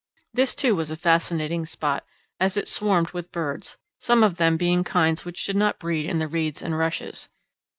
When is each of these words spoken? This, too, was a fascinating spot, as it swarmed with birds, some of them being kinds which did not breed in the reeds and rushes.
This, 0.33 0.55
too, 0.55 0.75
was 0.75 0.89
a 0.89 0.95
fascinating 0.95 1.63
spot, 1.67 2.03
as 2.39 2.57
it 2.57 2.67
swarmed 2.67 3.11
with 3.11 3.31
birds, 3.31 3.77
some 3.99 4.23
of 4.23 4.37
them 4.37 4.57
being 4.57 4.83
kinds 4.83 5.25
which 5.25 5.45
did 5.45 5.55
not 5.55 5.77
breed 5.77 6.07
in 6.07 6.17
the 6.17 6.27
reeds 6.27 6.63
and 6.63 6.75
rushes. 6.75 7.29